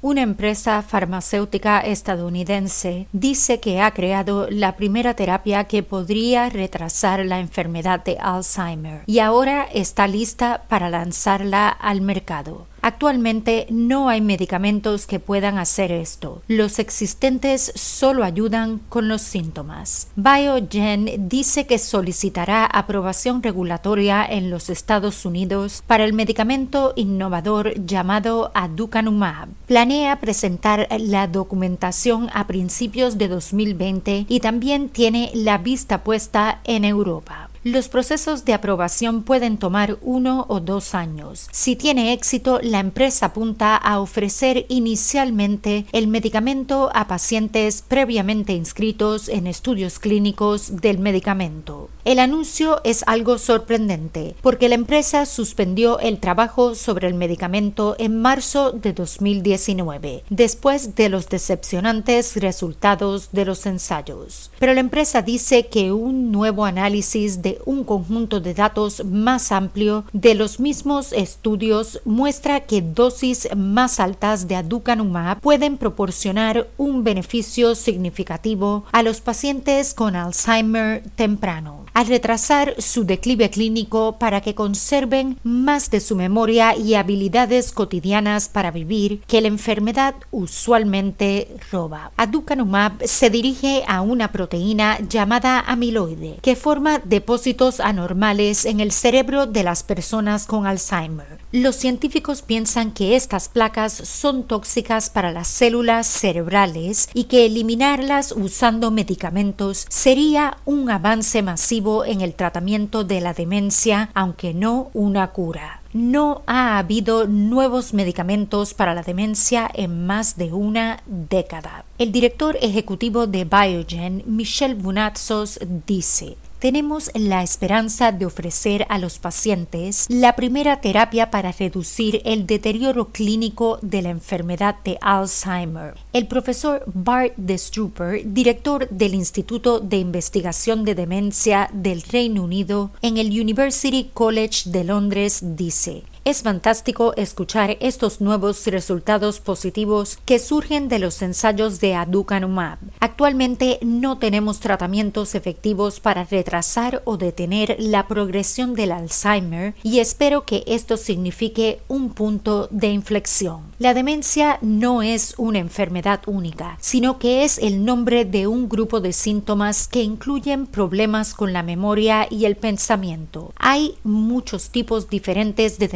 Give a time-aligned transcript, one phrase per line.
[0.00, 7.40] Una empresa farmacéutica estadounidense dice que ha creado la primera terapia que podría retrasar la
[7.40, 12.68] enfermedad de Alzheimer y ahora está lista para lanzarla al mercado.
[12.88, 16.40] Actualmente no hay medicamentos que puedan hacer esto.
[16.48, 20.08] Los existentes solo ayudan con los síntomas.
[20.16, 28.52] Biogen dice que solicitará aprobación regulatoria en los Estados Unidos para el medicamento innovador llamado
[28.54, 29.50] aducanumab.
[29.66, 36.86] Planea presentar la documentación a principios de 2020 y también tiene la vista puesta en
[36.86, 37.47] Europa.
[37.70, 41.48] Los procesos de aprobación pueden tomar uno o dos años.
[41.52, 49.28] Si tiene éxito, la empresa apunta a ofrecer inicialmente el medicamento a pacientes previamente inscritos
[49.28, 51.90] en estudios clínicos del medicamento.
[52.06, 58.18] El anuncio es algo sorprendente porque la empresa suspendió el trabajo sobre el medicamento en
[58.18, 64.50] marzo de 2019, después de los decepcionantes resultados de los ensayos.
[64.58, 70.04] Pero la empresa dice que un nuevo análisis de un conjunto de datos más amplio
[70.12, 77.74] de los mismos estudios muestra que dosis más altas de aducanumab pueden proporcionar un beneficio
[77.74, 85.36] significativo a los pacientes con Alzheimer temprano al retrasar su declive clínico para que conserven
[85.42, 92.12] más de su memoria y habilidades cotidianas para vivir que la enfermedad usualmente roba.
[92.16, 99.46] Aducanumab se dirige a una proteína llamada amiloide que forma depósitos anormales en el cerebro
[99.46, 101.37] de las personas con Alzheimer.
[101.50, 108.32] Los científicos piensan que estas placas son tóxicas para las células cerebrales y que eliminarlas
[108.32, 115.28] usando medicamentos sería un avance masivo en el tratamiento de la demencia, aunque no una
[115.28, 115.80] cura.
[115.94, 121.86] No ha habido nuevos medicamentos para la demencia en más de una década.
[121.96, 129.18] El director ejecutivo de Biogen, Michel Bounatsos, dice tenemos la esperanza de ofrecer a los
[129.18, 135.94] pacientes la primera terapia para reducir el deterioro clínico de la enfermedad de Alzheimer.
[136.12, 142.90] El profesor Bart de Strooper, director del Instituto de Investigación de Demencia del Reino Unido
[143.02, 150.38] en el University College de Londres, dice es fantástico escuchar estos nuevos resultados positivos que
[150.38, 152.78] surgen de los ensayos de aducanumab.
[153.00, 160.44] Actualmente no tenemos tratamientos efectivos para retrasar o detener la progresión del Alzheimer y espero
[160.44, 163.62] que esto signifique un punto de inflexión.
[163.78, 169.00] La demencia no es una enfermedad única, sino que es el nombre de un grupo
[169.00, 173.52] de síntomas que incluyen problemas con la memoria y el pensamiento.
[173.56, 175.88] Hay muchos tipos diferentes de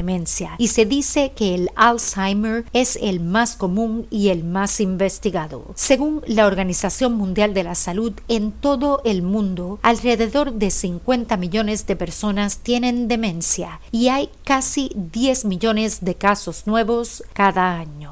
[0.58, 5.72] y se dice que el Alzheimer es el más común y el más investigado.
[5.74, 11.86] Según la Organización Mundial de la Salud, en todo el mundo, alrededor de 50 millones
[11.86, 18.11] de personas tienen demencia y hay casi 10 millones de casos nuevos cada año.